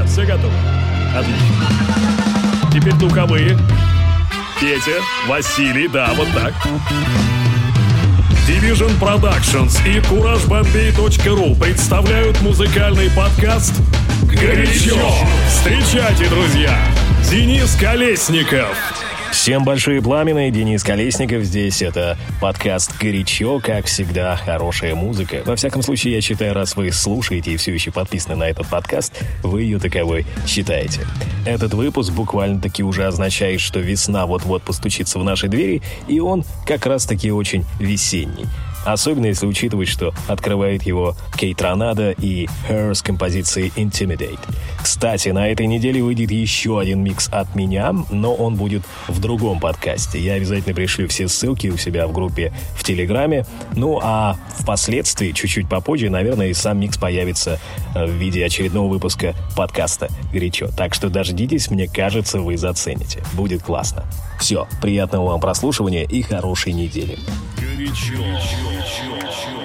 [0.00, 0.54] Ребят, все готовы?
[1.14, 2.70] Отлично.
[2.72, 3.58] Теперь духовые.
[4.58, 6.54] Петя, Василий, да, вот так.
[8.48, 13.74] Division Productions и CourageBombay.ru представляют музыкальный подкаст
[14.22, 14.98] «Горячо».
[15.48, 16.78] Встречайте, друзья,
[17.30, 19.09] Денис Колесников.
[19.32, 21.82] Всем большие пламены, Денис Колесников здесь.
[21.82, 25.42] Это подкаст «Горячо», как всегда, хорошая музыка.
[25.46, 29.22] Во всяком случае, я считаю, раз вы слушаете и все еще подписаны на этот подкаст,
[29.42, 31.06] вы ее таковой считаете.
[31.46, 36.84] Этот выпуск буквально-таки уже означает, что весна вот-вот постучится в наши двери, и он как
[36.86, 38.46] раз-таки очень весенний.
[38.84, 44.40] Особенно если учитывать, что открывает его Кейт Ронада и Her с композицией Intimidate.
[44.82, 49.60] Кстати, на этой неделе выйдет еще один микс от меня, но он будет в другом
[49.60, 50.18] подкасте.
[50.20, 53.46] Я обязательно пришлю все ссылки у себя в группе в Телеграме.
[53.74, 57.58] Ну а впоследствии, чуть-чуть попозже, наверное, и сам микс появится
[57.94, 60.68] э, в виде очередного выпуска подкаста «Горячо».
[60.76, 63.22] Так что дождитесь, мне кажется, вы зацените.
[63.34, 64.04] Будет классно.
[64.38, 67.18] Все, приятного вам прослушивания и хорошей недели.
[67.56, 68.14] Горячо.
[69.20, 69.59] Open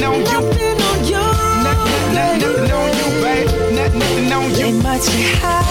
[0.00, 0.40] Nothing, on you.
[0.40, 1.24] Nothing on you.
[1.64, 3.46] Nothing, nothing, on you, babe.
[3.74, 5.62] Nothing, nothing on They might say hi,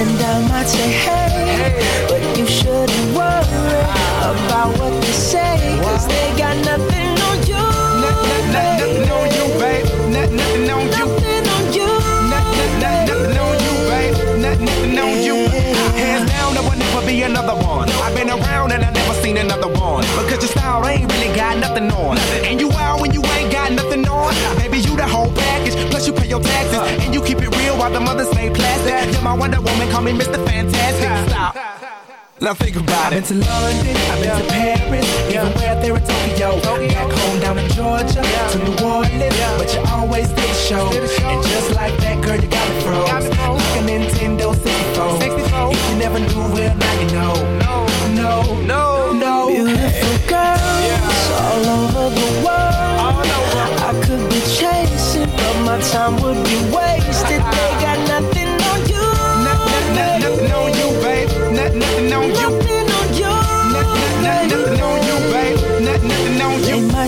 [0.00, 3.80] and I might say hey, but you shouldn't worry
[4.30, 6.89] about what they say, cause they got nothing
[29.30, 30.44] my Wonder Woman, call me Mr.
[30.44, 31.30] Fantastic.
[31.30, 31.54] Stop.
[32.40, 33.22] Now think about it.
[33.22, 35.44] I've been to London, I've been to Paris, yeah.
[35.44, 36.60] even where there in Tokyo.
[36.88, 40.86] Back home down in Georgia, to New Orleans, but you always did the show.
[40.90, 43.28] And just like that, girl, you got it froze.
[43.30, 45.74] Like a Nintendo 64.
[45.74, 47.34] If you never knew, well, now you know.
[48.20, 49.46] No, no, no.
[49.46, 53.26] Beautiful girls all over the world.
[53.86, 56.89] I could be chasing, but my time would be wasted.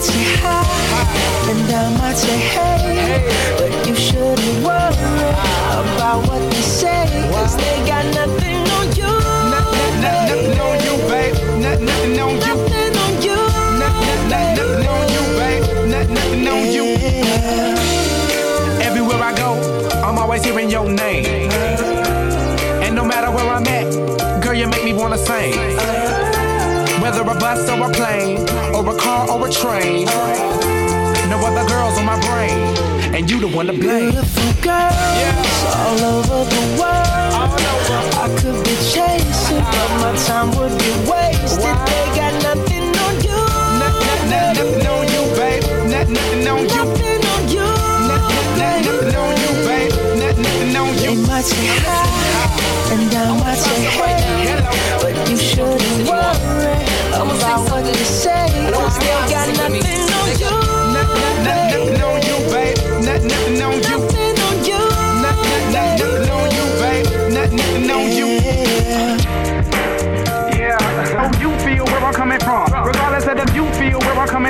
[0.02, 3.22] Might say hi, and I might say hey,
[3.56, 4.96] but you shouldn't worry
[5.78, 9.12] about what they say, cause they got nothing on you.
[9.52, 11.34] Nothing, nothing on you, babe.
[11.62, 12.50] Nothing, nothing on you.
[12.58, 13.36] Nothing on you.
[13.78, 15.64] Nothing, on you, babe.
[15.88, 16.84] Nothing, nothing on you.
[18.82, 19.54] Everywhere I go,
[20.02, 21.26] I'm always hearing your name.
[22.82, 25.52] And no matter where I'm at, girl, you make me wanna sing.
[27.02, 30.06] Whether a bus or a plane, or a car or a train,
[31.28, 32.76] no other girls on my brain,
[33.12, 34.12] and you the one to blame.
[34.12, 37.02] Beautiful girls all over the world.
[38.24, 41.74] I could be chasing, but my time would be wasted.
[41.90, 42.61] They got nothing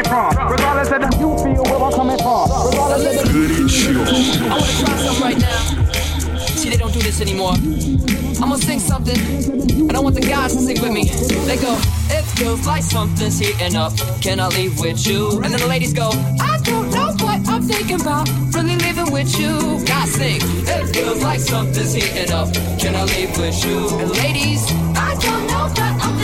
[0.02, 0.50] coming from.
[0.50, 2.50] Regardless of how you feel where I'm coming from.
[2.66, 3.92] Regardless of the good and sure.
[3.92, 6.46] I wanna try something right now.
[6.56, 7.54] See, they don't do this anymore.
[7.54, 9.18] I'm gonna sing something,
[9.88, 11.04] and I want the guys to sing with me.
[11.46, 11.78] They go,
[12.10, 13.92] it feels like something's heating up.
[14.20, 15.40] Can I leave with you?
[15.42, 16.10] And then the ladies go,
[16.40, 18.28] I don't know what I'm thinking about.
[18.54, 19.84] Really living with you.
[19.84, 22.52] Guys sing, it feels like something's heating up.
[22.78, 23.88] Can I leave with you?
[24.00, 24.64] And ladies,
[24.96, 26.21] I don't know what I'm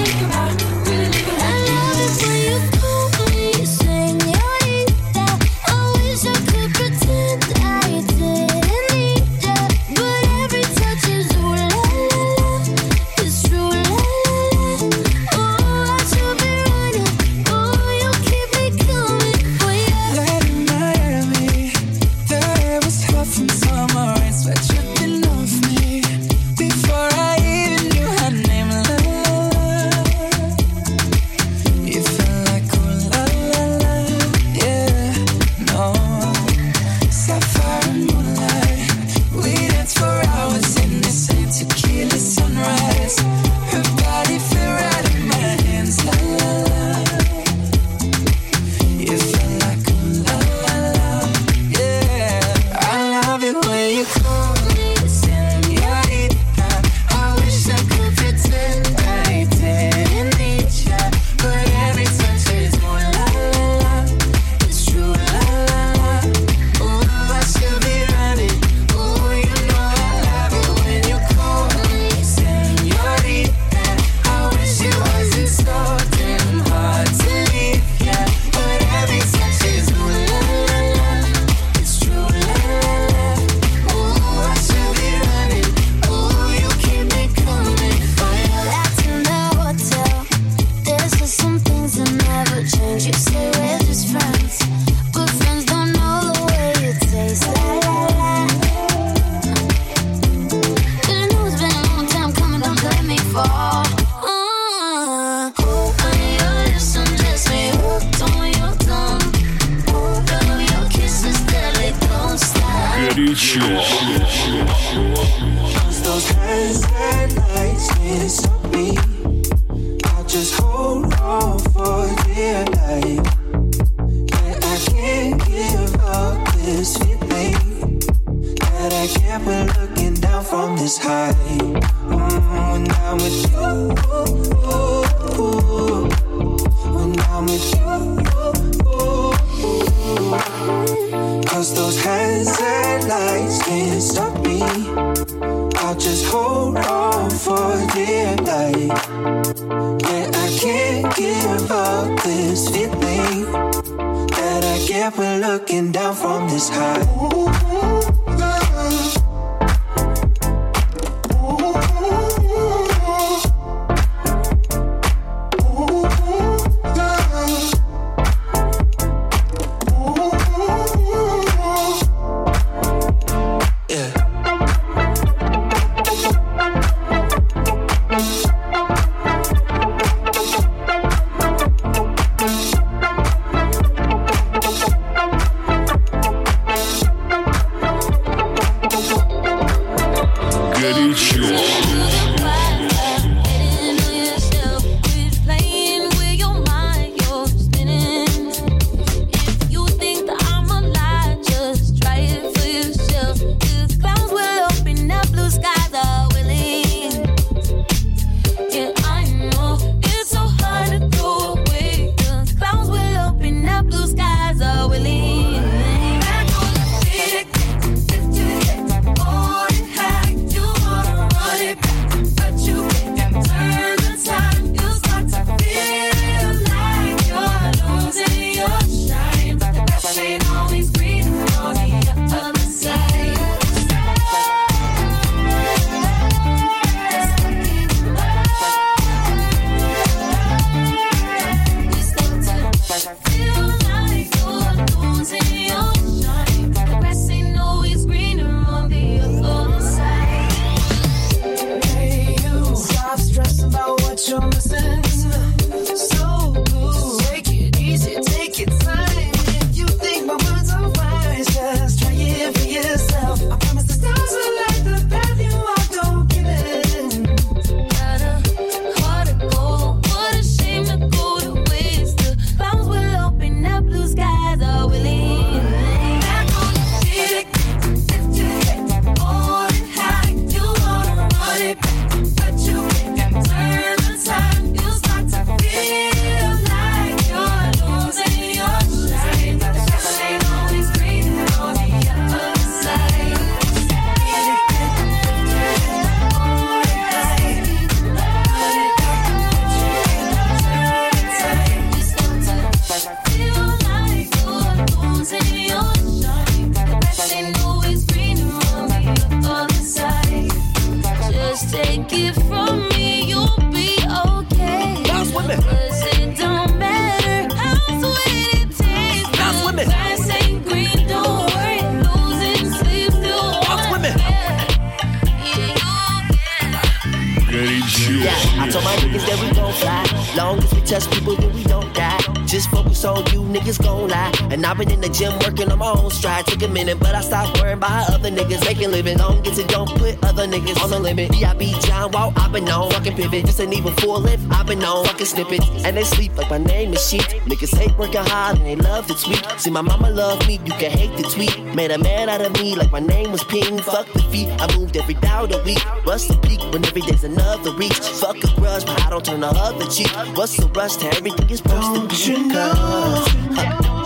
[334.58, 336.44] And I've been in the gym working on my own stride.
[336.46, 339.16] Took a minute, but I stopped worrying about how other niggas making living.
[339.16, 341.30] Don't get to don't put other niggas on the limit.
[341.30, 341.76] B.I.B.
[341.82, 342.90] John Wall, I've been on.
[342.90, 344.44] Fucking pivot, just an even full lift.
[344.50, 345.04] I've been on.
[345.04, 347.22] Fucking snippets, and they sleep like my name is Sheet.
[347.46, 349.46] Niggas hate working hard and they love to tweet.
[349.58, 351.56] See, my mama love me, you can hate the tweet.
[351.76, 353.78] Made a man out of me like my name was Ping.
[353.78, 355.78] Fuck the feet, I moved every doubt a week.
[356.02, 357.96] What's the peak when every day's another reach.
[357.96, 360.10] Fuck a grudge, but I don't turn the other cheek.
[360.36, 362.32] What's the rush to everything is supposed to be?
[362.32, 363.24] You know?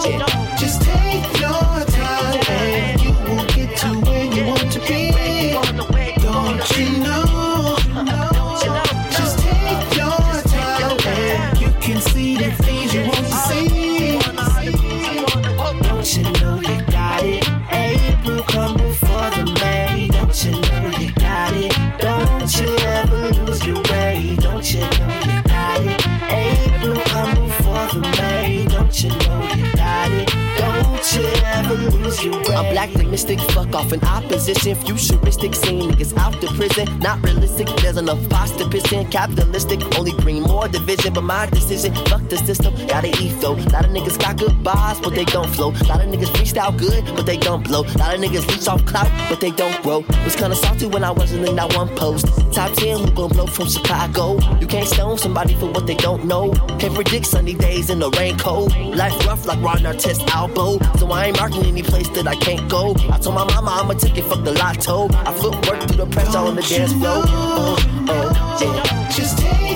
[0.04, 0.41] Yeah.
[33.12, 34.74] Mystic, fuck off in opposition.
[34.74, 36.86] Futuristic, seeing niggas out the prison.
[37.00, 39.10] Not realistic, there's enough pasta pissing.
[39.12, 41.12] Capitalistic, only bring more division.
[41.12, 43.52] But my decision, fuck the system, gotta eat though.
[43.52, 45.72] Lot of niggas got good bars, but they don't flow.
[45.90, 47.82] Lot of niggas freestyle good, but they don't blow.
[47.82, 49.98] Lot of niggas reach off clout, but they don't grow.
[50.24, 52.24] Was kinda salty when I wasn't in that one post.
[52.50, 54.38] Top 10, who gon' blow from Chicago?
[54.58, 56.50] You can't stone somebody for what they don't know.
[56.78, 58.74] Can't predict sunny days in the rain cold.
[58.96, 60.78] Life rough like Ron Artest elbow.
[60.98, 62.94] So I ain't marking any place that I can't go.
[63.10, 65.08] I told my mama I'ma take it, fuck the lotto.
[65.12, 67.24] I footwork through the pressure on the dance floor.
[67.26, 67.76] Oh,
[68.08, 69.08] oh, yeah.
[69.10, 69.71] Just take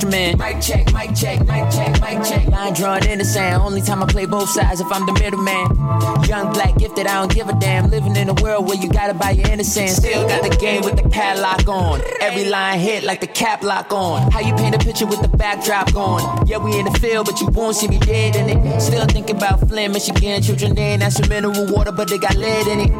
[0.00, 0.38] instrument.
[0.38, 2.46] Mic check, mic check, mic check, mic check.
[2.48, 3.62] Line drawn in the sand.
[3.62, 5.66] Only time I play both sides if I'm the middleman.
[6.28, 7.90] Young black gifted, I don't give a damn.
[7.90, 9.96] Living in a world where you gotta buy your innocence.
[9.96, 12.00] Still got the game with the padlock on.
[12.20, 14.30] Every line hit like the cap lock on.
[14.30, 16.24] How you paint a picture with the backdrop going?
[16.46, 18.80] Yeah, we in the field, but you won't see me dead in it.
[18.80, 20.98] Still thinking about Flint, Michigan, children there.
[20.98, 22.90] That's some mineral water, but they got lead in it.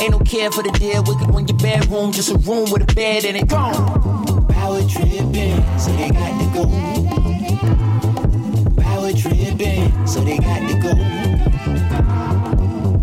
[0.00, 1.02] Ain't no care for the deal.
[1.02, 3.48] Wicked in your bedroom, just a room with a bed in it.
[3.48, 4.19] Gone.
[4.70, 6.64] Power tripping, so they got to go.
[8.80, 10.94] Power tripping, so they got to go.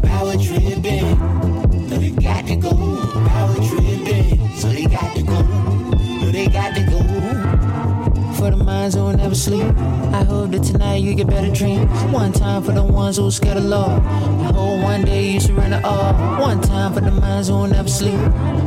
[0.07, 1.17] Power tripping,
[1.89, 2.71] so they got to go.
[3.27, 5.26] Power tripping, so they got to go.
[9.37, 9.63] Sleep.
[10.11, 11.89] I hope that tonight you get better dreams.
[12.11, 14.03] One time for the ones who scared of love.
[14.05, 16.13] I hope one day you surrender all.
[16.41, 18.19] One time for the minds who never sleep.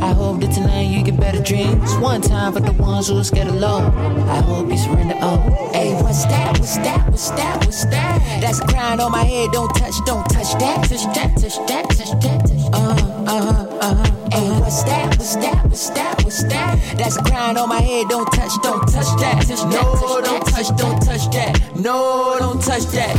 [0.08, 1.94] I hope that tonight you get better dreams.
[1.96, 3.94] One time for the ones who scared of love.
[4.28, 5.70] I hope you surrender all.
[5.72, 6.58] Hey, what's that?
[6.58, 7.10] What's that?
[7.10, 7.64] What's that?
[7.64, 8.40] What's that?
[8.40, 9.50] That's crown on my head.
[9.52, 10.88] Don't touch, don't touch that.
[10.88, 12.40] Touch that, touch that, touch that.
[12.46, 12.60] Touch.
[12.72, 15.16] Uh uh uh Hey, what's that?
[15.16, 15.64] What's that?
[15.64, 16.22] What's that?
[16.22, 16.98] What's that?
[16.98, 18.08] That's a crown on my head.
[18.10, 19.48] Don't touch, don't touch that.
[19.70, 21.58] No, don't touch, don't touch that.
[21.76, 23.16] No, don't touch that.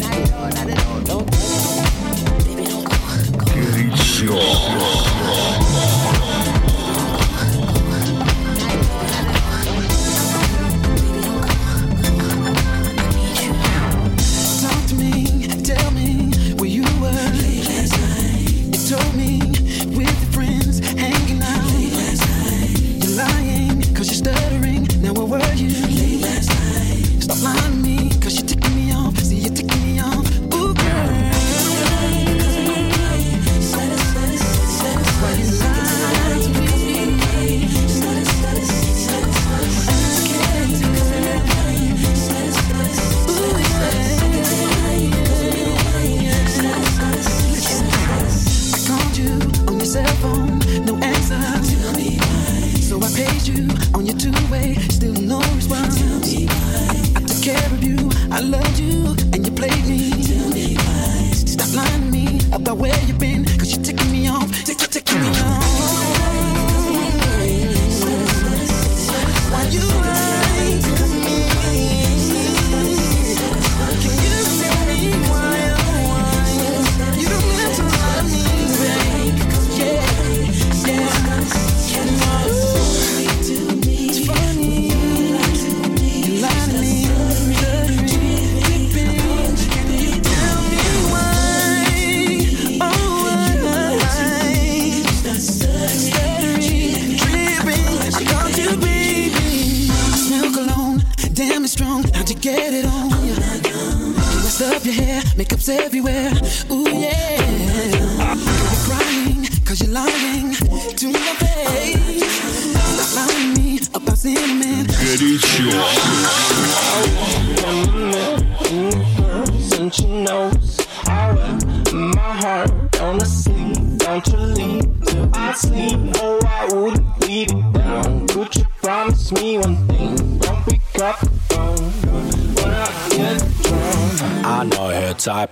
[0.00, 1.00] Not at all, not at all.
[1.02, 1.30] Don't.
[2.46, 5.04] Baby, don't oh, go.
[5.04, 5.07] go.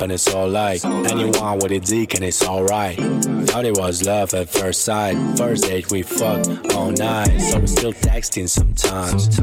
[0.02, 0.85] And it's alright.
[0.85, 2.98] Anyone with a dick and it's alright.
[2.98, 5.16] Thought it was love at first sight.
[5.37, 7.38] First date we fucked all night.
[7.38, 9.40] So we still texting sometimes.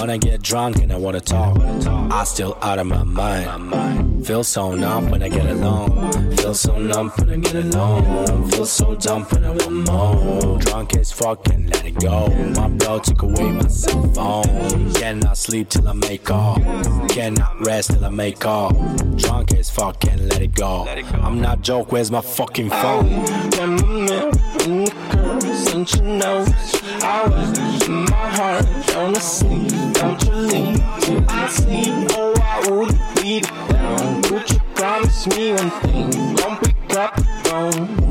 [0.00, 4.26] When I get drunk and I wanna talk, I still out of my mind.
[4.26, 6.36] Feel so numb when I get alone.
[6.36, 8.50] Feel so numb when I get alone.
[8.50, 10.58] Feel so dumb when I want more.
[10.58, 12.28] Drunk as fuck and let it go.
[12.56, 14.92] My bro took away my cell phone.
[14.94, 16.56] Cannot sleep till I make call.
[17.08, 18.70] Cannot rest till I make call.
[19.16, 20.86] Drunk as fuck and let it go.
[21.22, 23.06] I'm not joke, where's my fucking phone?
[23.56, 26.48] When my milk in the curve, since you knows
[27.02, 29.92] I wear my heart on the sleeve.
[29.94, 31.94] Don't you leave till I sleep.
[32.12, 34.22] Oh, I wouldn't leave down.
[34.22, 36.34] Could you promise me one thing?
[36.36, 38.09] Don't pick up the phone when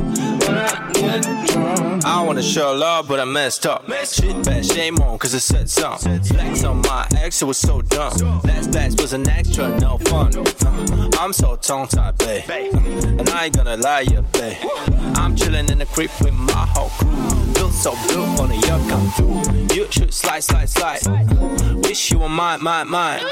[1.10, 3.86] I wanna show love, but I messed up.
[4.06, 6.22] Shit bad, shame on, cause it said something.
[6.24, 8.42] Flex on my ex, it was so dumb.
[8.44, 10.32] Last batch was an extra, no fun.
[10.38, 12.50] Uh, I'm so tongue tied, babe.
[12.50, 14.58] And I ain't gonna lie, yeah, babe.
[15.16, 17.54] I'm chillin' in the creep with my whole crew.
[17.54, 19.76] Built so built on a yacht come through.
[19.76, 21.02] You should slide, slide, slide.
[21.84, 23.24] Wish you were mine, mine, mine.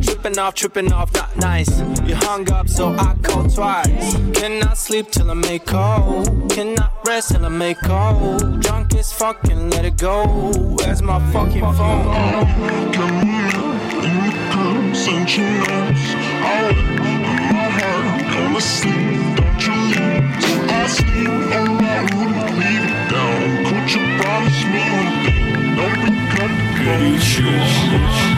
[0.00, 1.80] Tripping off, tripping off, not nice.
[2.06, 4.14] You hung up, so I called twice.
[4.34, 6.24] Cannot sleep till I make call.
[6.48, 8.38] Cannot rest till I make call.
[8.60, 10.52] Drunk as fucking, let it go.
[10.76, 12.14] Where's my fucking phone?
[23.68, 25.76] Could you promise me one thing?
[25.76, 26.08] Don't
[26.98, 28.37] the phone.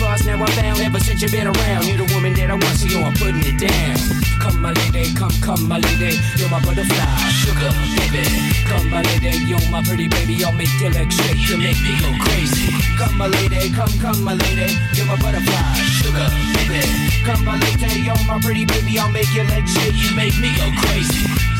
[0.00, 0.80] now I'm found.
[0.80, 3.42] Ever since you've been around, you're the woman that I want, so yo, I'm putting
[3.42, 3.96] it down.
[4.38, 7.04] Come, my lady, come, come, my lady, you're my butterfly,
[7.42, 8.22] sugar, baby.
[8.68, 11.98] Come, my lady, you're my pretty baby, I'll make your legs shake, you make me
[11.98, 12.70] go crazy.
[12.96, 16.84] Come, my lady, come, come, my lady, you're my butterfly, sugar, baby.
[17.24, 20.54] Come, my lady, you're my pretty baby, I'll make your legs shake, you make me
[20.54, 21.57] go crazy.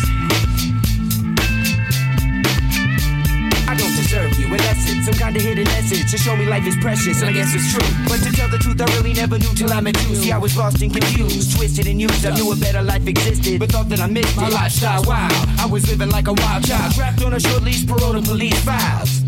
[4.57, 5.05] That's it.
[5.05, 7.69] Some kind of hidden message to show me life is precious, and I guess it's
[7.71, 7.85] true.
[8.09, 10.15] But to tell the truth, I really never knew till I met you.
[10.17, 12.25] See, I was lost and confused, twisted and used.
[12.25, 14.41] I knew a better life existed, but thought that I missed it.
[14.41, 15.05] my lifestyle.
[15.05, 18.23] Wow, I was living like a wild child, trapped on a short leash, parole to
[18.23, 19.28] police files.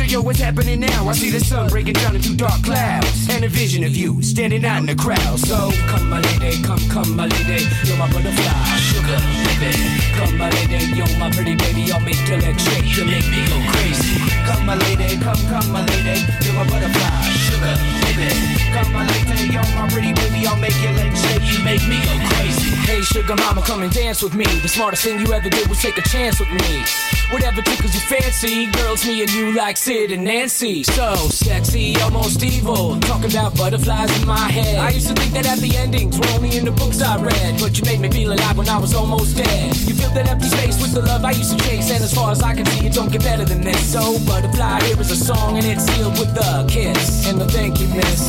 [0.00, 1.08] So yo, what's happening now?
[1.08, 4.64] I see the sun breaking down into dark clouds, and a vision of you standing
[4.64, 5.38] out in the crowd.
[5.38, 9.20] So come, my lady, come, come, my lady, you're my butterfly, sugar,
[9.60, 9.76] baby.
[10.16, 13.44] Come, my lady, you're my pretty baby, I'll make your legs shake, you make me
[13.44, 14.16] go crazy.
[14.48, 18.58] Come, my lady, come, come, my lady, you're my butterfly, sugar, baby.
[18.72, 21.42] Come my lady, yo, my pretty baby, I'll make your legs shake.
[21.42, 22.70] You make me go crazy.
[22.86, 24.44] Hey, sugar mama, come and dance with me.
[24.44, 26.82] The smartest thing you ever did was take a chance with me.
[27.30, 30.82] Whatever tickles your fancy, girls, me and you like Sid and Nancy.
[30.82, 32.98] So sexy, almost evil.
[33.00, 34.78] Talking about butterflies in my head.
[34.78, 37.78] I used to think that happy endings were only in the books I read, but
[37.78, 39.76] you made me feel alive when I was almost dead.
[39.86, 42.32] You filled that empty space with the love I used to chase, and as far
[42.32, 43.92] as I can see, it don't get better than this.
[43.92, 47.80] So butterfly, here is a song, and it's sealed with a kiss and the thank
[47.80, 48.21] you, miss.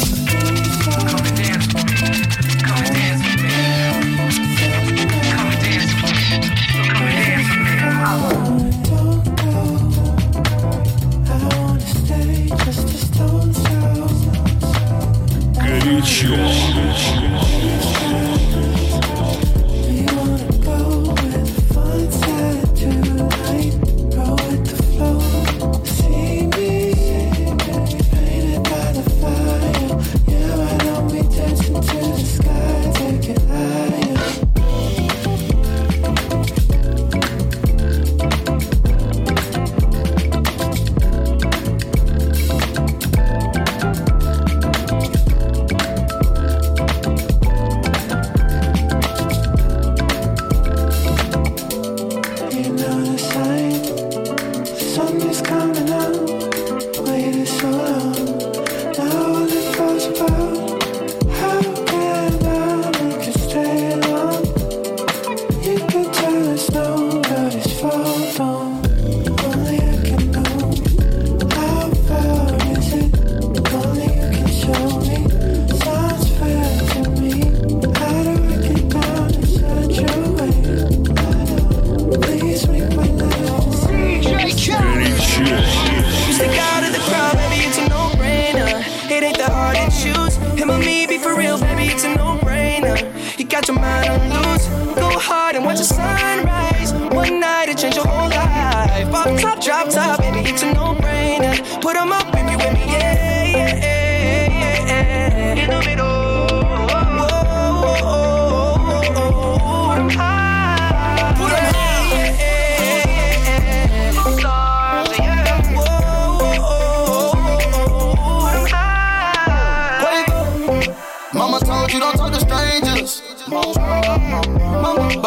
[1.06, 1.94] Come and dance for me.
[2.62, 3.52] Come and dance with me.
[5.30, 6.20] Come and dance with me.
[6.72, 7.76] So come and dance with me.
[15.58, 17.19] Горячо.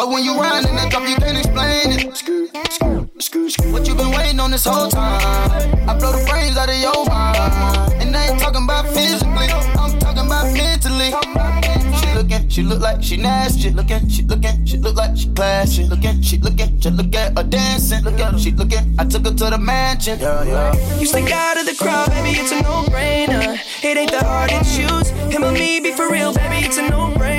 [0.05, 2.05] But when you ride in that drop, you can't explain it.
[3.73, 5.19] What you been waiting on this whole time?
[5.89, 7.93] I blow the brains out of your mind.
[8.01, 11.09] And I ain't talking about physically, I'm talking about mentally.
[11.97, 13.71] She looking, she look like she nasty.
[13.71, 15.85] Looking, she looking, she look like she classy.
[15.85, 18.03] Looking, she looking, just look at her dancing.
[18.03, 18.95] Look at her, she looking.
[18.99, 20.19] I took her to the mansion.
[20.19, 20.99] Yeah, yeah.
[20.99, 23.57] You stick out of the crowd, baby, it's a no-brainer.
[23.83, 25.09] It ain't that hard to choose.
[25.33, 27.34] Him or me, be for real, baby, it's a no-brainer.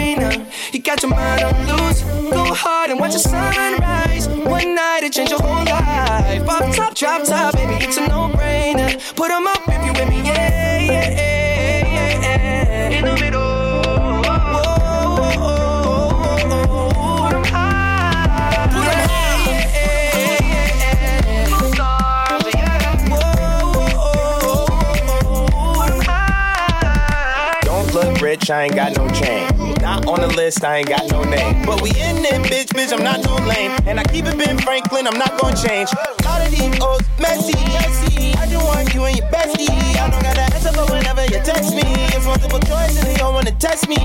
[0.87, 2.03] Got your mind on loose.
[2.31, 4.29] Go hard and watch the sunrise.
[4.29, 6.47] One night it change your whole life.
[6.47, 9.17] Pop top, drop top, baby, it's a no-brainer.
[9.17, 12.99] Put 'em up if you with me, yeah, yeah, yeah, yeah, yeah.
[12.99, 13.57] In the middle.
[28.21, 29.56] Rich, I ain't got no chain.
[30.07, 31.67] On the list, I ain't got no name.
[31.67, 33.73] But we in there, bitch, bitch, I'm not no lame.
[33.87, 35.91] And I keep it Ben Franklin, I'm not gonna change.
[36.23, 38.31] Lot of these old messy, messy.
[38.39, 39.67] I just want you and your bestie.
[39.99, 41.83] I don't gotta answer, but whenever you text me,
[42.15, 43.99] it's multiple choice and they don't wanna test me.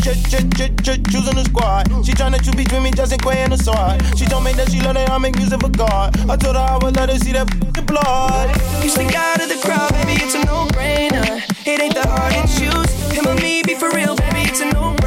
[0.00, 1.92] Ch ch ch ch choosing the squad.
[2.06, 4.00] She tryna choose between me, Justin Quavo and the sword.
[4.16, 6.16] She told me that she love that I make music for God.
[6.24, 8.48] I told her I would let her see that f***ing blood.
[8.82, 11.44] You stick out of the crowd, baby, it's a no-brainer.
[11.68, 12.88] It ain't that hard to choose.
[13.12, 14.97] Him or me, be for real, baby, it's a no-brainer.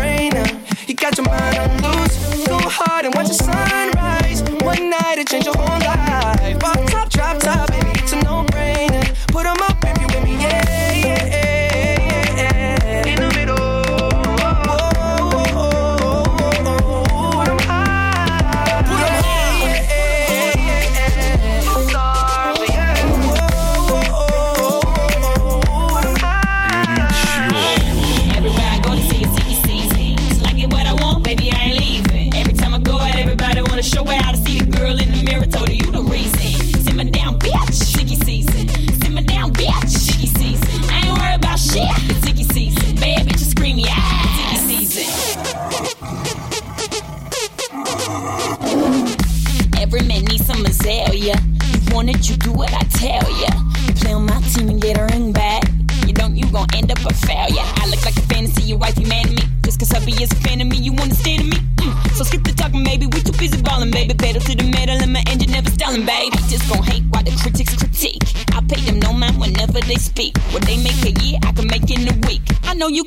[1.02, 2.46] Got your mind on loose.
[2.46, 3.91] Go hard and watch the sunrise.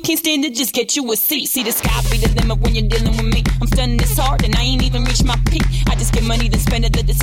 [0.05, 1.47] Can't stand it, just get you a seat.
[1.47, 3.43] See the sky be the limit when you're dealing with me.
[3.59, 5.63] I'm stunning this hard and I ain't even reached my peak.
[5.89, 7.13] I just get money to spend it, let the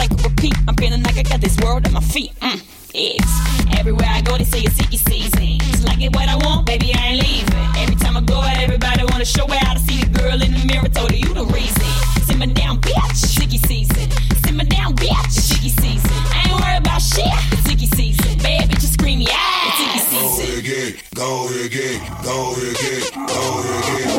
[20.72, 21.00] season.
[21.14, 23.62] Go again, go again, go
[23.98, 24.11] ain't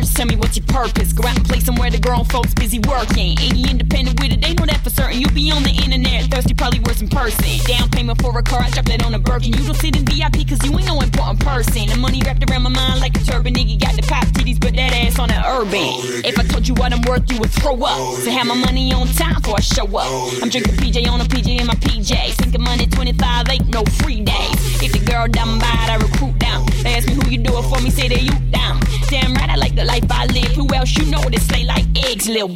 [0.00, 1.12] tell me what's your purpose.
[1.12, 3.36] Go out and play somewhere the grown folks busy working.
[3.38, 5.20] 80 independent with it, they know that for certain.
[5.20, 7.60] You'll be on the internet, thirsty, probably worse in person.
[7.66, 9.52] Down payment for a car, I drop that on a Birkin.
[9.52, 11.88] You don't sit in VIP cause you ain't no important person.
[11.88, 13.52] The money wrapped around my mind like a turban.
[13.52, 16.24] Nigga got the pop titties, but that ass on that urban.
[16.24, 18.16] If I told you what I'm worth, you would throw up.
[18.24, 20.08] So have my money on time before I show up.
[20.40, 22.40] I'm drinking PJ on a PJ in my PJ.
[22.40, 24.56] Sinking money 25, ain't no free days.
[24.82, 26.64] If the girl done bad, I recruit down.
[26.82, 28.80] They ask me who you do it for me, say that you down.
[29.12, 30.52] Damn right, I like the life I live.
[30.52, 32.54] Who else you know that slay like eggs, lil?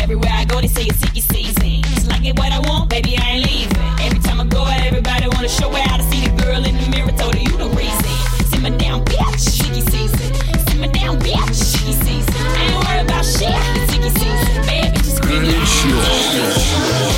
[0.00, 1.82] Everywhere I go, they say it's sicky season.
[1.94, 3.76] Just like it what I want, baby, I ain't leaving.
[4.00, 6.00] Every time I go out, everybody wanna show out.
[6.00, 8.14] I see the girl in the mirror, told her you the reason.
[8.50, 10.28] Simmer down, bitch, sicky season.
[10.68, 12.34] Simmer down, bitch, sicky season.
[12.36, 14.66] I ain't worried about shit, it's sicky season.
[14.66, 17.13] Baby, just scream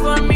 [0.00, 0.29] for me,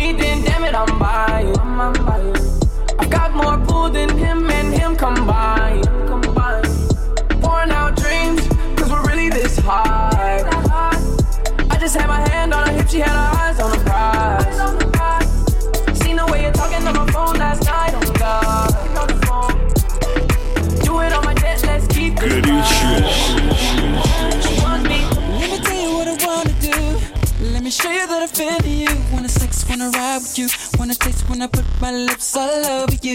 [31.85, 33.15] my lips all over you.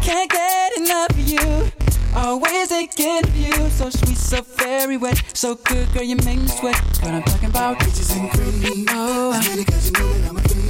[0.00, 1.70] Can't get enough of you.
[2.14, 3.52] Always thinking of you.
[3.68, 5.22] So sweet, so very wet.
[5.34, 6.80] So good, girl, you make me sweat.
[7.02, 8.86] But I'm talking about peaches and cream.
[8.88, 9.32] Oh,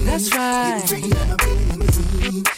[0.05, 0.83] that's right.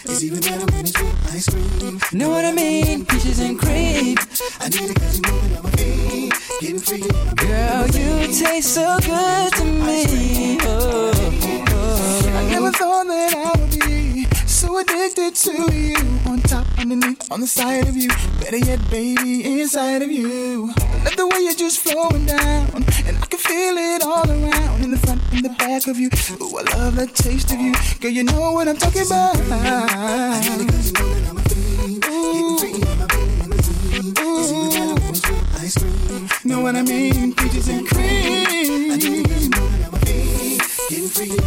[0.07, 2.01] It's even better when it's with ice cream.
[2.19, 3.05] Know what I mean?
[3.05, 4.17] Peaches and cream.
[4.61, 6.31] I need it cause you know that I'm a.
[6.61, 7.05] Getting free.
[7.37, 10.57] Girl, you taste so good to me.
[10.62, 12.33] Oh, oh, oh.
[12.39, 14.34] I never thought that I would be
[14.65, 15.97] so addicted to you.
[16.27, 18.09] On top, underneath, on the side of you.
[18.41, 20.67] Better yet, baby, inside of you.
[21.05, 22.85] Love the way you're just flowing down.
[23.07, 24.83] And I can feel it all around.
[24.83, 26.09] In the front, in the back of you.
[26.41, 27.75] Ooh, I love the taste of you.
[28.01, 29.37] Girl, you know what I'm talking about.
[35.61, 36.29] Ice cream.
[36.45, 37.35] Know what I mean?
[37.35, 38.99] Peaches and cream.
[40.89, 41.39] Getting free.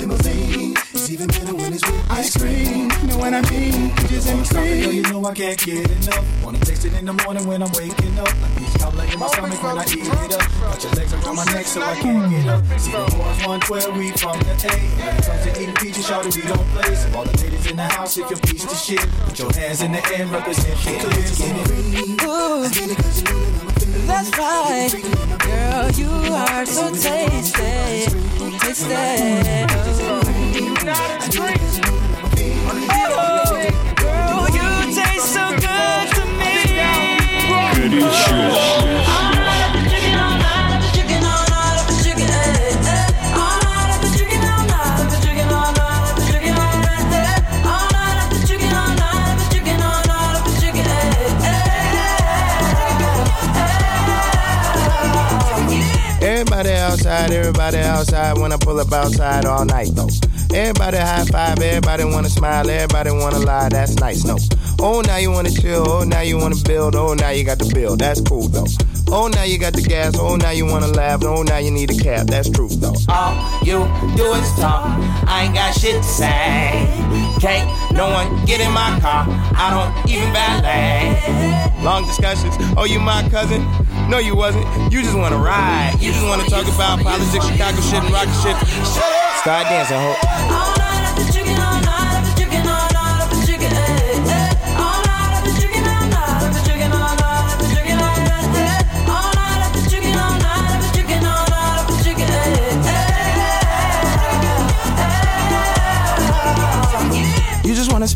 [0.00, 0.65] Limousine.
[1.06, 2.90] It's even better when it's with Ice cream.
[2.90, 3.94] You know what I mean?
[3.94, 6.42] Peaches and Girl, you know I can't get enough.
[6.42, 8.26] Wanna taste it in the morning when I'm waking up.
[8.26, 10.50] I need you like in my stomach when I eat it up.
[10.66, 12.30] Got your legs around my neck so I can't mm.
[12.34, 12.80] get up.
[12.80, 14.74] See the boys 112, we from the A.
[14.98, 16.94] When it comes to eating peaches, shawty, we don't play.
[16.96, 19.82] So all the ladies in the house, if you're piece of shit, put your hands
[19.82, 21.06] in the air, represent the clear.
[22.26, 22.66] Ooh,
[24.10, 24.90] that's right.
[25.38, 28.10] Girl, you are so tasty.
[28.58, 28.90] Tasty.
[28.90, 30.05] Oh,
[30.86, 30.94] girl,
[34.54, 36.54] you taste so good to me.
[56.22, 58.38] Everybody outside, everybody outside.
[58.38, 60.25] I pull up outside all night though.
[60.56, 63.68] Everybody high five, everybody wanna smile, everybody wanna lie.
[63.68, 64.38] That's nice, no.
[64.80, 65.86] Oh, now you wanna chill.
[65.86, 66.96] Oh, now you wanna build.
[66.96, 67.94] Oh, now you got the bill.
[67.94, 68.64] That's cool though.
[69.08, 70.16] Oh, now you got the gas.
[70.18, 71.22] Oh, now you wanna laugh.
[71.24, 72.28] Oh, now you need a cab.
[72.28, 72.96] That's true though.
[73.10, 73.84] All you
[74.16, 74.96] do is talk.
[75.28, 76.88] I ain't got shit to say.
[77.38, 79.26] Can't no one get in my car.
[79.28, 81.84] I don't even valet.
[81.84, 82.56] Long discussions.
[82.78, 83.60] Oh, you my cousin?
[84.08, 84.64] No, you wasn't.
[84.92, 85.96] You just wanna ride.
[86.00, 88.56] You just wanna talk about politics, Chicago shit, and rock shit.
[89.42, 90.85] Start dancing, ho.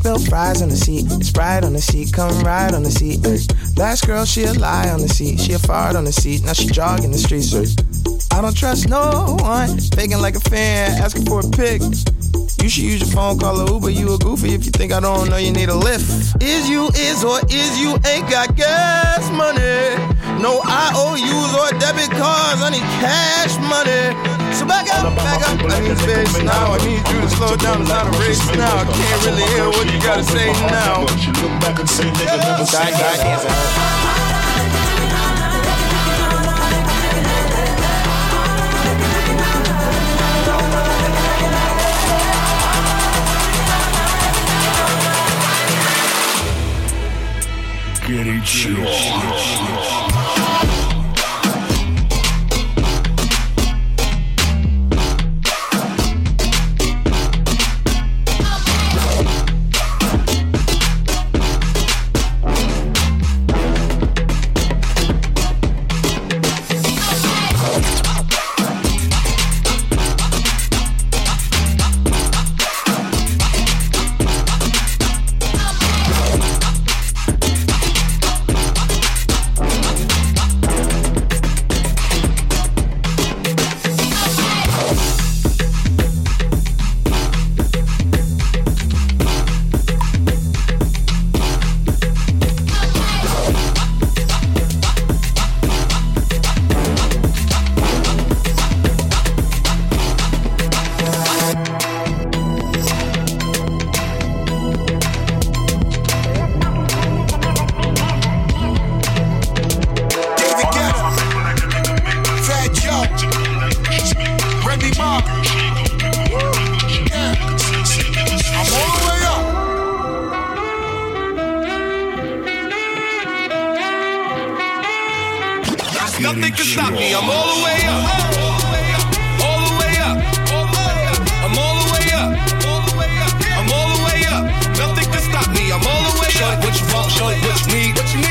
[0.01, 3.21] Spill fries on the seat, Sprite on the seat, come ride on the seat.
[3.77, 6.55] Last girl, she a lie on the seat, she a fart on the seat, now
[6.55, 7.53] she jogging the streets.
[8.33, 11.83] I don't trust no one, faking like a fan, asking for a pic.
[12.63, 13.91] You should use your phone, call a Uber.
[13.91, 16.43] You a goofy if you think I don't know you need a lift.
[16.43, 19.97] Is you is or is you ain't got gas money?
[20.41, 22.61] No IOUs or debit cards.
[22.61, 24.30] I need cash money
[24.71, 25.59] back up, back up.
[25.67, 26.75] I need space now.
[26.75, 27.83] I need you to slow down.
[27.83, 28.77] It's not a race now.
[28.79, 31.01] I can't really hear what you gotta say now.
[31.43, 32.39] Look back and say, nigga,
[33.25, 33.51] never.
[48.07, 50.00] Get it, chill.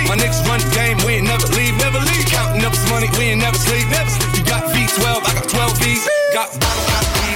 [0.10, 2.26] My niggas run the game, we ain't never leave, never leave.
[2.26, 4.42] Counting up this money, we ain't never sleep, never sleep.
[4.42, 6.10] You got V12, I got 12 V's.
[6.34, 7.30] Got bottle, got V's.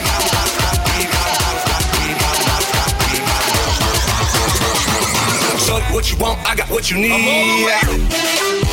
[5.68, 6.40] Shorty, what you want?
[6.50, 8.73] I got what you need.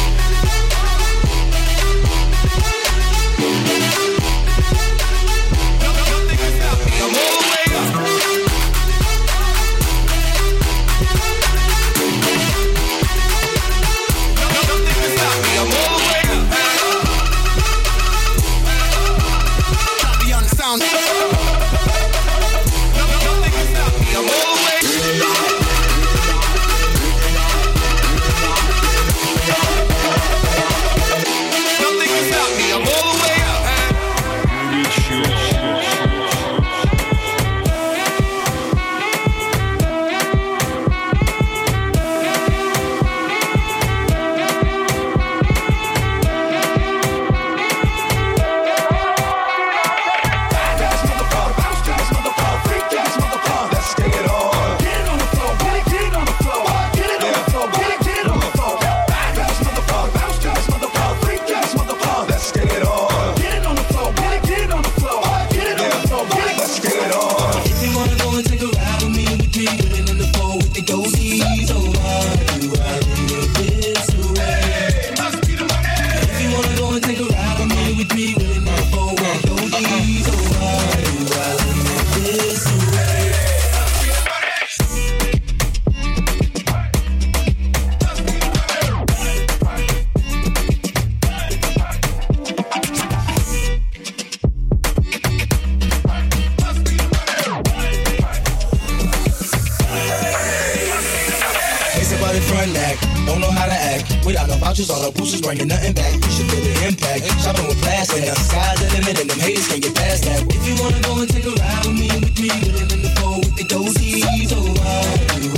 [102.30, 103.02] started front act.
[103.26, 104.24] Don't know how to act.
[104.24, 106.14] Without no vouchers, all the boosters bringing nothing back.
[106.14, 107.26] You should feel the impact.
[107.42, 108.22] Shopping with plastic.
[108.22, 110.42] And the sky's the limit, and them haters can't get past that.
[110.46, 113.02] If you wanna go and take a ride with me, with me, we live in
[113.02, 114.48] the fold with the dozies.
[114.48, 115.49] So I do.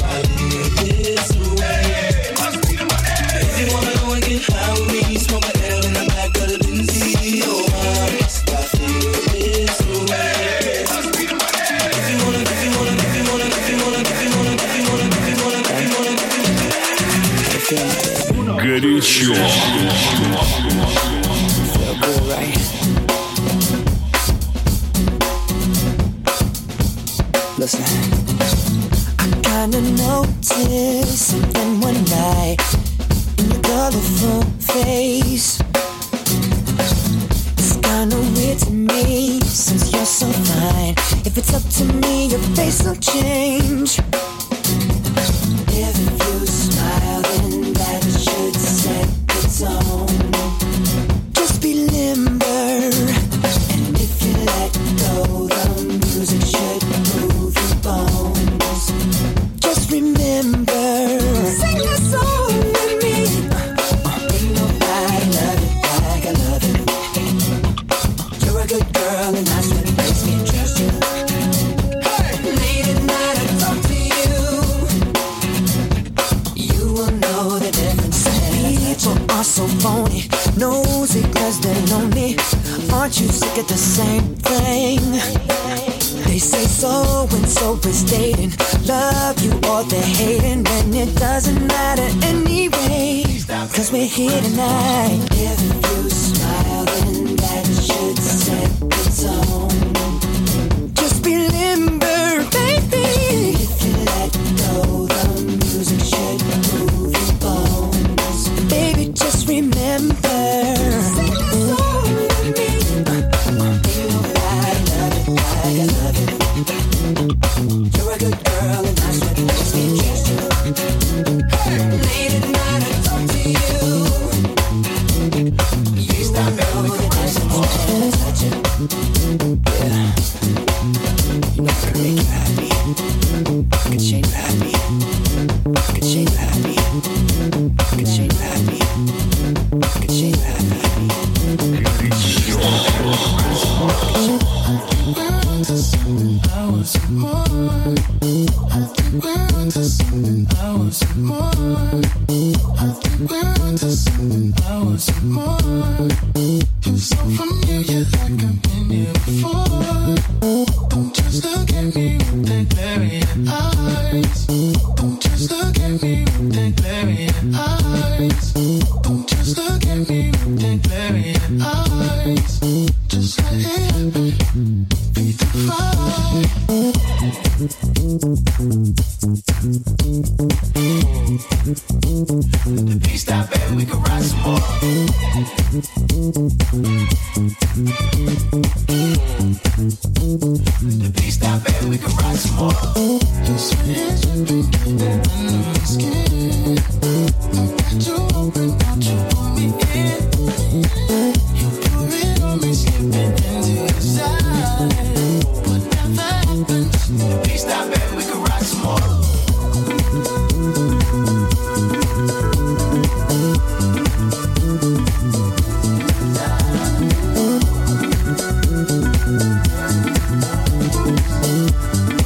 [27.58, 27.82] Listen.
[29.18, 31.34] I kinda noticed
[31.80, 32.58] one night
[33.38, 35.58] in your colorful face.
[37.58, 40.94] It's kinda weird to me since you're so fine.
[41.24, 44.01] If it's up to me, your face will change.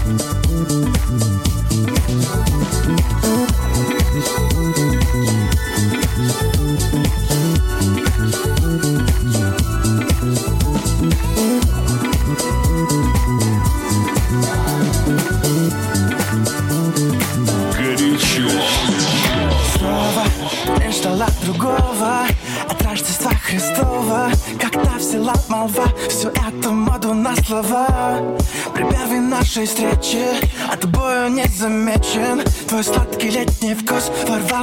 [0.07, 1.56] Música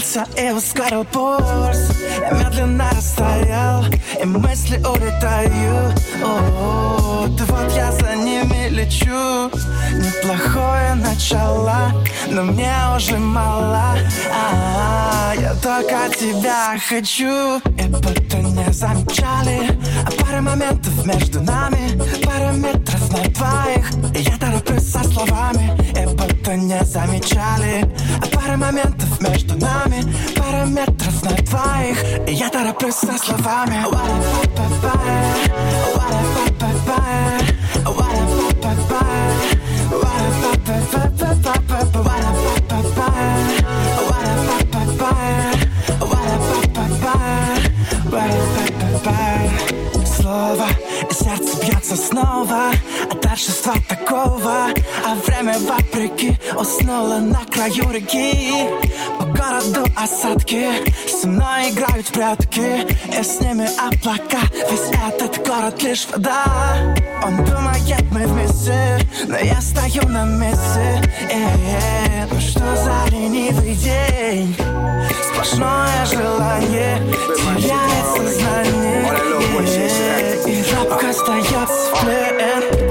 [0.04, 1.89] Ворвался и ускорил пульс
[2.22, 3.86] Я медленно растаял
[4.22, 6.01] И мысли улетают.
[6.22, 9.49] О, вот я за ними лечу.
[9.93, 11.93] Неплохое начало
[12.30, 13.95] Но мне уже мало.
[14.32, 17.60] А, Я только тебя хочу.
[17.78, 23.91] И будто не замечали А пара моментов между нами Пара метров на двоих.
[24.16, 24.38] Я
[24.84, 27.89] со словами И будто не замечали
[28.21, 30.03] А пара моментов между нами
[30.36, 34.03] Пара метров на двоих И я тороплюсь со словами What
[34.55, 35.43] if I bye
[35.95, 36.29] What
[36.65, 37.23] if I
[50.23, 50.67] Слово
[51.09, 52.71] и сердце бьется снова
[53.11, 53.73] От торжества
[54.14, 54.68] такого
[55.05, 58.53] А время вопреки Уснуло на краю реки.
[59.20, 60.68] По городу осадки
[61.09, 62.86] Со мной играют прятки.
[63.20, 66.45] И с ними облака Весь этот город лишь вода.
[67.24, 71.01] Он думает мы вместе Но я стою на месте.
[71.30, 74.55] Э-э, Ну что за ленивый день?
[75.32, 76.99] Сплошное желание
[77.36, 79.11] Теряет сознание.
[79.59, 82.82] Э-э, И робко остается в плен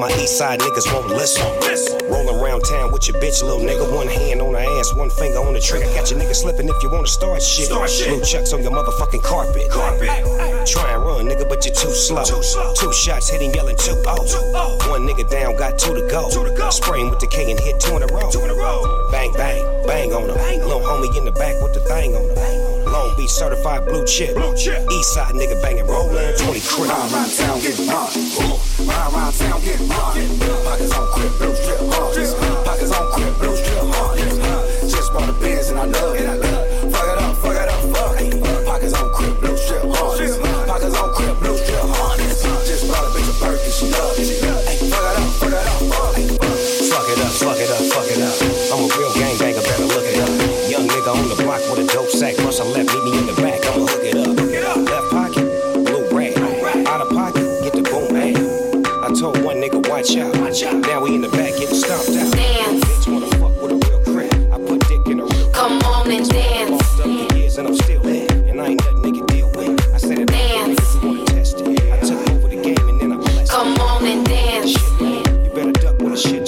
[0.00, 1.44] my east side niggas won't listen.
[2.08, 3.84] Rolling around town with your bitch, little nigga.
[3.94, 5.84] One hand on her ass, one finger on the trigger.
[5.92, 7.68] Got your nigga slipping if you wanna start shit.
[7.68, 9.68] Blue chucks on your motherfucking carpet.
[10.66, 12.24] Try and run, nigga, but you're too slow.
[12.24, 13.84] Two shots hitting, yelling oh.
[13.84, 14.90] two oh.
[14.90, 16.30] One nigga down, got two to go.
[16.70, 19.10] Spraying with the K and hit two in a row.
[19.12, 20.60] Bang, bang, bang on him.
[20.64, 22.90] Little homie in the back with the thing on him.
[22.90, 24.34] Long Beach certified blue chip.
[24.56, 26.88] East side nigga banging, rolling 20 crib.
[26.88, 28.59] Ride around town, get money.
[29.30, 32.34] Pockets on crib, blue strip harness.
[32.64, 34.92] Pockets on crib, blue strip harness.
[34.92, 36.49] Just bought a Benz and I love it.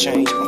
[0.03, 0.41] Change.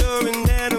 [0.00, 0.32] But
[0.72, 0.77] you're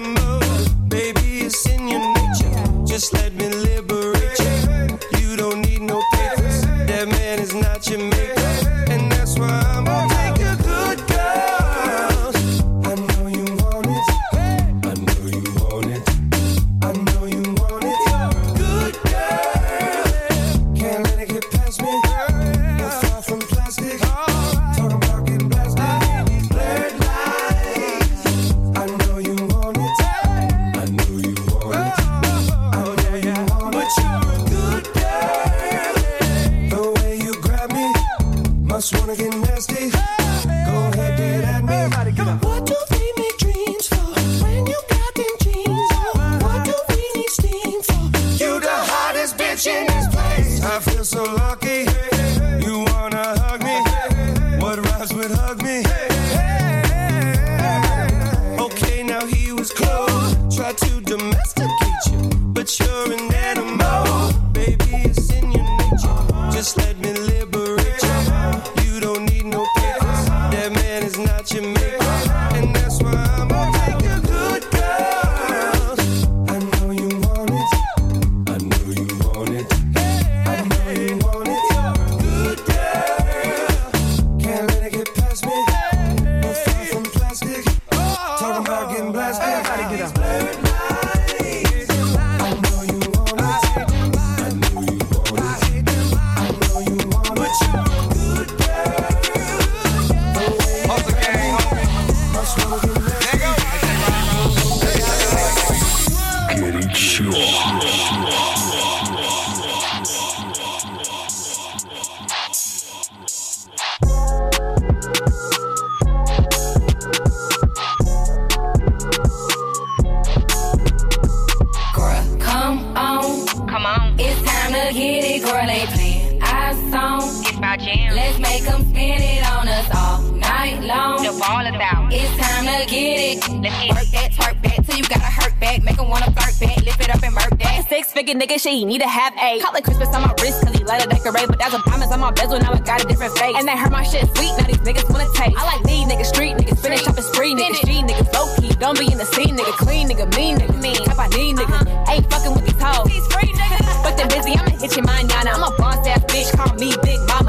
[132.89, 133.37] get it.
[133.37, 135.83] Let's get work that, twerk that till you gotta hurt back.
[135.83, 136.77] Make 'em wanna flirt back.
[136.83, 137.87] Lift it up and murk that.
[137.89, 140.61] Six figure nigga shit, he need to have a Call it Christmas on my wrist,
[140.63, 141.47] cause he let it decorate.
[141.47, 143.55] But that's a promise on my bezel, now I got a different face.
[143.57, 145.57] And they heard my shit sweet, now these niggas wanna taste.
[145.57, 148.73] I like these niggas, street niggas, finish shopping spree niggas, G niggas, low key.
[148.75, 151.01] Don't be in the scene, nigga, clean nigga, mean nigga, mean.
[151.05, 152.11] Type I need nigga, uh-huh.
[152.11, 153.05] ain't fucking with these hoes.
[153.07, 154.03] These free niggas.
[154.03, 155.51] Fuck them busy, I'ma hit your manana.
[155.53, 157.48] I'm a boss ass bitch, call me Big Mama.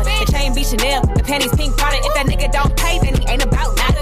[0.60, 1.96] The chain be Chanel, the panties pink Prada.
[2.04, 4.00] If that nigga don't pay, then he ain't about nada.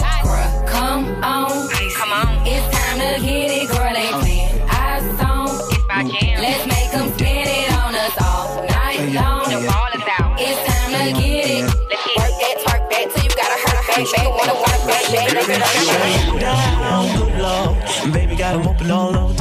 [0.67, 2.47] Come on, come on.
[2.47, 3.93] It's time to get it, girl.
[3.95, 5.55] They playing our song.
[5.71, 6.43] It's my jam.
[6.43, 9.47] Let's make 'em spin it on us all night long.
[9.47, 10.35] The ball is out.
[10.41, 11.63] It's time to get it.
[11.63, 14.27] Let's get work that, twerk that till you gotta hurt back, back.
[14.27, 15.31] Wanna wanna back, back.
[15.31, 18.13] Lift it up and down, good lord.
[18.13, 19.38] Baby got 'em open all over town.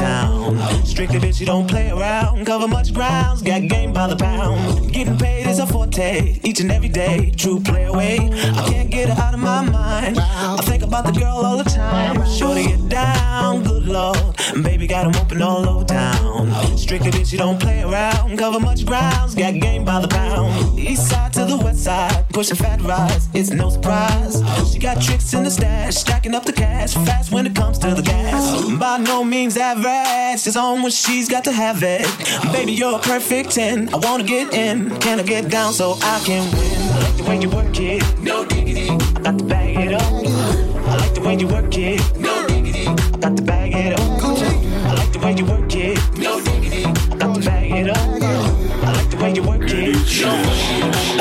[0.97, 2.43] Strictly bitch, you don't play around.
[2.43, 4.91] Cover much grounds, got game by the pound.
[4.91, 7.31] Getting paid is a forte, each and every day.
[7.37, 10.17] True play away, I can't get her out of my mind.
[10.19, 12.25] I think about the girl all the time.
[12.25, 14.17] Sure to get down, good lord.
[14.63, 16.51] Baby got 'em open all over town.
[16.75, 18.35] Strictly bitch, you don't play around.
[18.35, 20.79] Cover much grounds, got game by the pound.
[20.79, 24.41] East side to the west side, pushing fat rides, it's no surprise.
[24.71, 27.93] She got tricks in the stash, stacking up the cash, fast when it comes to
[27.93, 28.63] the gas.
[28.79, 32.07] By no means average, it's on when she's got to have it.
[32.53, 33.93] Baby, you're a perfect 10.
[33.93, 36.79] I wanna get in, can I get down so I can win?
[36.93, 38.89] I like the way you work it, no diggity.
[38.89, 40.01] I got to bag it up.
[40.01, 42.87] I like the way you work it, no diggity.
[42.87, 44.23] I got to bag it up.
[44.23, 46.85] I like the way you work it, no diggity.
[46.85, 47.97] I got to bag it up.
[47.99, 51.16] I like the way you work it, no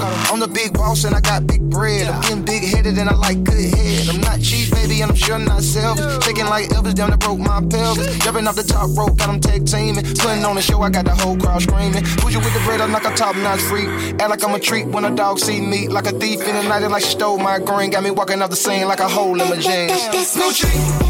[0.00, 0.32] call me El Gato.
[0.32, 2.08] I'm the big boss and I got big bread.
[2.08, 4.08] I'm getting big headed and I like good head.
[4.08, 6.24] I'm not cheap, baby, and I'm sure not selfish.
[6.24, 8.18] Shaking like Elvis, down that broke my pelvis.
[8.18, 10.04] Jumping off the top rope, got them tag teaming.
[10.04, 12.04] Putting on the show, I got the whole crowd screaming.
[12.20, 13.88] Who's you with the bread, I'm like a top notch freak.
[14.20, 15.88] Act like I'm a treat when a dog see me.
[15.88, 17.90] Like a thief in the night, and like she stole my green.
[17.90, 19.92] Got me walking off the scene like a hole in my jeans.
[20.12, 21.01] That's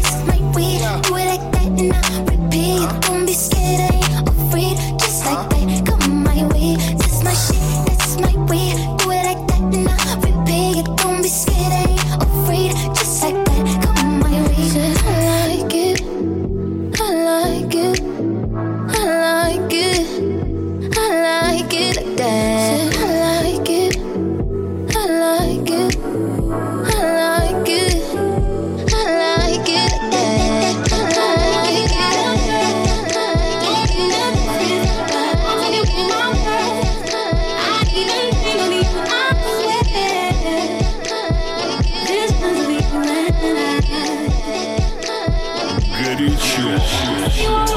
[47.33, 47.73] Mm-hmm.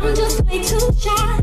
[0.00, 1.37] I'm just way too shy.